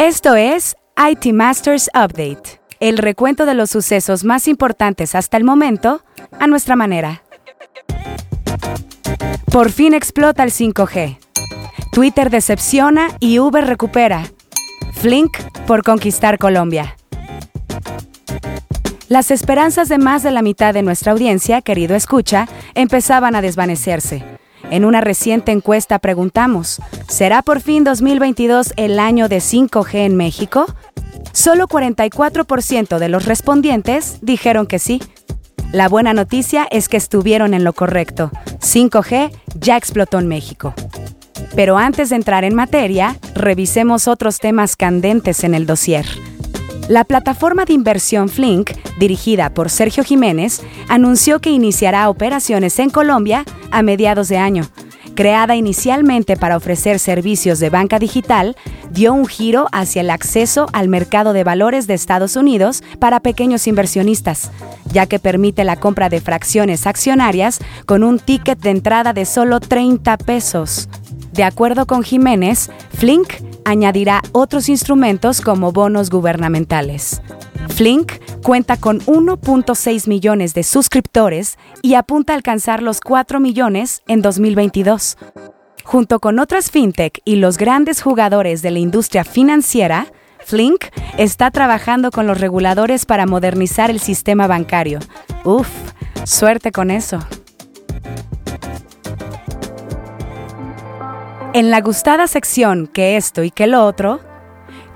[0.00, 6.02] Esto es IT Masters Update, el recuento de los sucesos más importantes hasta el momento
[6.38, 7.22] a nuestra manera.
[9.52, 11.18] Por fin explota el 5G.
[11.92, 14.24] Twitter decepciona y Uber recupera.
[14.94, 15.36] Flink
[15.66, 16.96] por conquistar Colombia.
[19.08, 24.39] Las esperanzas de más de la mitad de nuestra audiencia, querido escucha, empezaban a desvanecerse.
[24.70, 30.66] En una reciente encuesta preguntamos, ¿será por fin 2022 el año de 5G en México?
[31.32, 35.00] Solo 44% de los respondientes dijeron que sí.
[35.72, 38.30] La buena noticia es que estuvieron en lo correcto.
[38.60, 40.74] 5G ya explotó en México.
[41.54, 46.06] Pero antes de entrar en materia, revisemos otros temas candentes en el dossier.
[46.88, 53.44] La plataforma de inversión Flink, dirigida por Sergio Jiménez, anunció que iniciará operaciones en Colombia
[53.72, 54.68] a mediados de año.
[55.16, 58.56] Creada inicialmente para ofrecer servicios de banca digital,
[58.90, 63.66] dio un giro hacia el acceso al mercado de valores de Estados Unidos para pequeños
[63.66, 64.50] inversionistas,
[64.92, 69.60] ya que permite la compra de fracciones accionarias con un ticket de entrada de solo
[69.60, 70.88] 30 pesos.
[71.32, 73.32] De acuerdo con Jiménez, Flink
[73.64, 77.20] añadirá otros instrumentos como bonos gubernamentales.
[77.80, 84.20] Flink cuenta con 1.6 millones de suscriptores y apunta a alcanzar los 4 millones en
[84.20, 85.16] 2022.
[85.82, 90.08] Junto con otras fintech y los grandes jugadores de la industria financiera,
[90.44, 90.84] Flink
[91.16, 94.98] está trabajando con los reguladores para modernizar el sistema bancario.
[95.44, 95.70] Uf,
[96.24, 97.18] suerte con eso.
[101.54, 104.20] En la gustada sección que esto y que lo otro,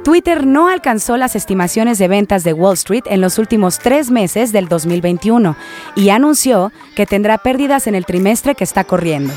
[0.04, 4.52] Twitter no alcanzó las estimaciones de ventas de Wall Street en los últimos tres meses
[4.52, 5.56] del 2021
[5.96, 9.32] y anunció que tendrá pérdidas en el trimestre que está corriendo.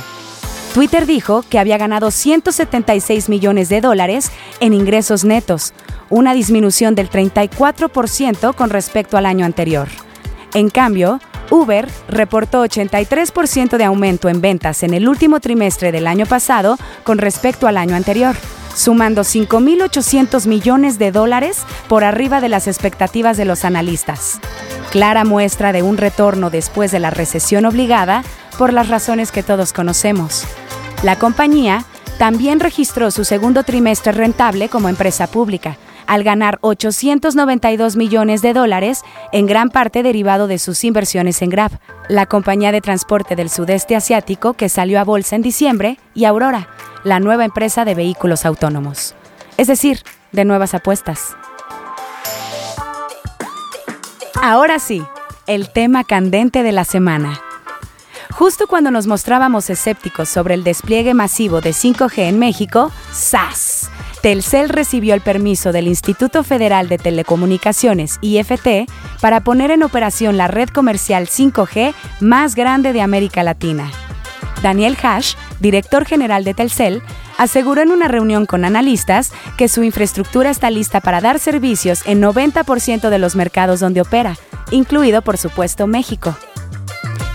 [0.73, 4.29] Twitter dijo que había ganado 176 millones de dólares
[4.59, 5.73] en ingresos netos,
[6.09, 9.87] una disminución del 34% con respecto al año anterior.
[10.53, 16.25] En cambio, Uber reportó 83% de aumento en ventas en el último trimestre del año
[16.25, 18.35] pasado con respecto al año anterior,
[18.77, 24.39] sumando 5.800 millones de dólares por arriba de las expectativas de los analistas.
[24.91, 28.23] Clara muestra de un retorno después de la recesión obligada
[28.57, 30.45] por las razones que todos conocemos.
[31.03, 31.85] La compañía
[32.19, 39.01] también registró su segundo trimestre rentable como empresa pública, al ganar 892 millones de dólares,
[39.31, 41.71] en gran parte derivado de sus inversiones en Grab,
[42.09, 46.69] la compañía de transporte del sudeste asiático que salió a bolsa en diciembre, y Aurora,
[47.03, 49.15] la nueva empresa de vehículos autónomos.
[49.57, 51.35] Es decir, de nuevas apuestas.
[54.41, 55.03] Ahora sí,
[55.47, 57.41] el tema candente de la semana.
[58.31, 63.89] Justo cuando nos mostrábamos escépticos sobre el despliegue masivo de 5G en México, ¡zas!
[64.21, 68.89] Telcel recibió el permiso del Instituto Federal de Telecomunicaciones, IFT,
[69.21, 73.89] para poner en operación la red comercial 5G más grande de América Latina.
[74.61, 77.01] Daniel Hash, director general de Telcel,
[77.37, 82.21] aseguró en una reunión con analistas que su infraestructura está lista para dar servicios en
[82.21, 84.37] 90% de los mercados donde opera,
[84.71, 86.35] incluido por supuesto México.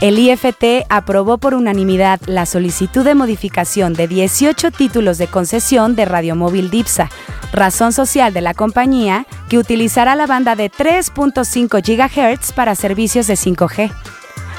[0.02, 6.06] El IFT aprobó por unanimidad la solicitud de modificación de 18 títulos de concesión de
[6.06, 7.08] radiomóvil DIPSA,
[7.52, 13.34] razón social de la compañía que utilizará la banda de 3.5 GHz para servicios de
[13.34, 13.92] 5G.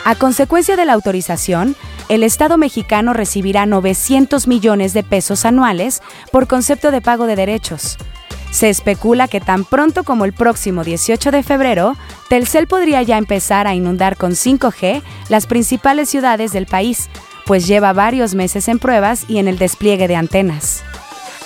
[0.05, 1.75] A consecuencia de la autorización,
[2.09, 7.97] el Estado mexicano recibirá 900 millones de pesos anuales por concepto de pago de derechos.
[8.51, 11.95] Se especula que tan pronto como el próximo 18 de febrero,
[12.29, 17.09] Telcel podría ya empezar a inundar con 5G las principales ciudades del país,
[17.47, 20.83] pues lleva varios meses en pruebas y en el despliegue de antenas.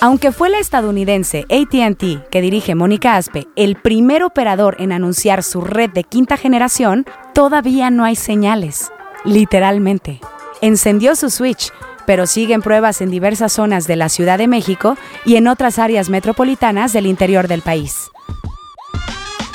[0.00, 5.60] Aunque fue la estadounidense ATT, que dirige Mónica Aspe, el primer operador en anunciar su
[5.60, 7.04] red de quinta generación,
[7.34, 8.92] todavía no hay señales,
[9.24, 10.20] literalmente.
[10.60, 11.72] Encendió su switch,
[12.06, 16.08] pero siguen pruebas en diversas zonas de la Ciudad de México y en otras áreas
[16.08, 18.10] metropolitanas del interior del país.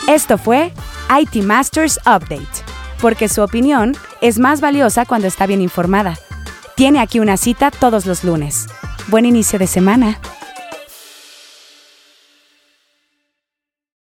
[0.08, 0.72] Esto fue
[1.20, 2.64] IT Masters Update,
[3.02, 6.18] porque su opinión es más valiosa cuando está bien informada.
[6.76, 8.68] Tiene aquí una cita todos los lunes.
[9.08, 10.20] Buen inicio de semana.